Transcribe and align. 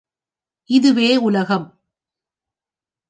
இதுவே 0.69 1.17
உலகம்!... 1.17 1.67